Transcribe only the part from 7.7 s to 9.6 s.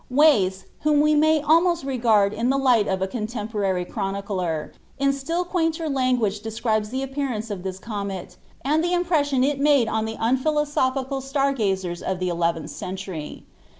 ■■■■r.m, and the impression it